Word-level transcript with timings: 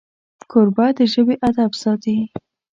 کوربه 0.51 0.85
د 0.97 0.99
ژبې 1.13 1.35
ادب 1.49 1.71
ساتي. 1.81 2.17